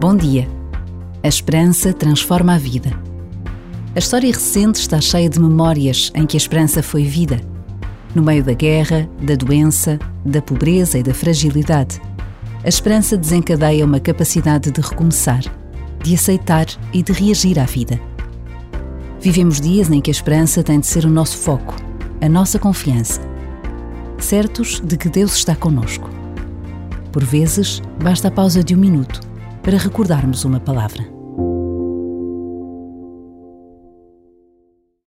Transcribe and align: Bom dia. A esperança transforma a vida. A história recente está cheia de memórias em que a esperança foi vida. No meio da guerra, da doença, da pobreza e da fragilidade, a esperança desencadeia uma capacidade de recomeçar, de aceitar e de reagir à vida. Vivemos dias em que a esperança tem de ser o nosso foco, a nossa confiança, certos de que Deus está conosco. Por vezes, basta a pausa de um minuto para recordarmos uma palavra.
Bom 0.00 0.14
dia. 0.14 0.48
A 1.24 1.26
esperança 1.26 1.92
transforma 1.92 2.54
a 2.54 2.56
vida. 2.58 2.90
A 3.96 3.98
história 3.98 4.30
recente 4.30 4.76
está 4.76 5.00
cheia 5.00 5.28
de 5.28 5.40
memórias 5.40 6.12
em 6.14 6.24
que 6.24 6.36
a 6.36 6.38
esperança 6.38 6.84
foi 6.84 7.02
vida. 7.02 7.40
No 8.14 8.22
meio 8.22 8.44
da 8.44 8.52
guerra, 8.52 9.10
da 9.20 9.34
doença, 9.34 9.98
da 10.24 10.40
pobreza 10.40 10.98
e 10.98 11.02
da 11.02 11.12
fragilidade, 11.12 12.00
a 12.62 12.68
esperança 12.68 13.16
desencadeia 13.16 13.84
uma 13.84 13.98
capacidade 13.98 14.70
de 14.70 14.80
recomeçar, 14.80 15.42
de 16.00 16.14
aceitar 16.14 16.66
e 16.92 17.02
de 17.02 17.12
reagir 17.12 17.58
à 17.58 17.64
vida. 17.64 18.00
Vivemos 19.20 19.60
dias 19.60 19.90
em 19.90 20.00
que 20.00 20.10
a 20.10 20.12
esperança 20.12 20.62
tem 20.62 20.78
de 20.78 20.86
ser 20.86 21.06
o 21.06 21.10
nosso 21.10 21.38
foco, 21.38 21.74
a 22.20 22.28
nossa 22.28 22.56
confiança, 22.56 23.20
certos 24.16 24.80
de 24.80 24.96
que 24.96 25.08
Deus 25.08 25.34
está 25.34 25.56
conosco. 25.56 26.08
Por 27.10 27.24
vezes, 27.24 27.82
basta 28.00 28.28
a 28.28 28.30
pausa 28.30 28.62
de 28.62 28.76
um 28.76 28.78
minuto 28.78 29.26
para 29.62 29.78
recordarmos 29.78 30.44
uma 30.44 30.60
palavra. 30.60 31.17